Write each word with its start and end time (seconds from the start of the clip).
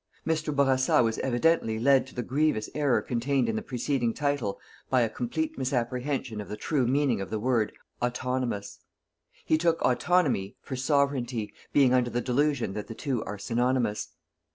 _"Mr. 0.33 0.51
Bourassa 0.51 1.03
was 1.03 1.19
evidently 1.19 1.77
led 1.77 2.07
to 2.07 2.15
the 2.15 2.23
grievous 2.23 2.71
error 2.73 3.03
contained 3.03 3.47
in 3.47 3.55
the 3.55 3.61
preceding 3.61 4.15
title 4.15 4.59
by 4.89 5.01
a 5.01 5.09
complete 5.11 5.59
misapprehension 5.59 6.41
of 6.41 6.49
the 6.49 6.57
true 6.57 6.87
meaning 6.87 7.21
of 7.21 7.29
the 7.29 7.37
word 7.39 7.71
"autonomous." 8.01 8.79
He 9.45 9.59
took 9.59 9.79
"autonomy" 9.83 10.57
for 10.63 10.75
"Sovereignty," 10.75 11.53
being 11.71 11.93
under 11.93 12.09
the 12.09 12.19
delusion 12.19 12.73
that 12.73 12.87
the 12.87 12.95
two 12.95 13.23
are 13.25 13.37
synonymous. 13.37 14.07